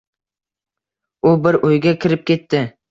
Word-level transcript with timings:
U 1.33 1.37
bir 1.45 1.61
uyga 1.71 1.97
kirib 2.05 2.27
ketdi. 2.33 2.69